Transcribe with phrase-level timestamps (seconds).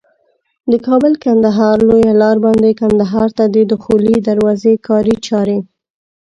[0.71, 5.59] د کابل کندهار لویه لار باندي کندهار ته د دخولي دروازي کاري چاري